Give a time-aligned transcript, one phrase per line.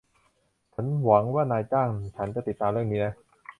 [0.73, 3.13] ฉันหวงัว่านายจ้างฉันจะติดตามเรื่องนี้นะ